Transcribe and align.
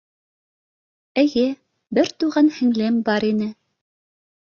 —Эйе, 1.25 1.45
бер 1.99 2.11
туған 2.25 2.53
һеңлем 2.59 3.01
бар 3.13 3.31
ине. 3.33 3.55